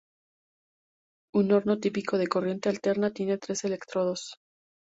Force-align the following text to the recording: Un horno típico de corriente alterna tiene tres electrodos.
Un 1.35 1.51
horno 1.51 1.77
típico 1.77 2.17
de 2.17 2.25
corriente 2.25 2.69
alterna 2.69 3.11
tiene 3.11 3.37
tres 3.37 3.63
electrodos. 3.65 4.33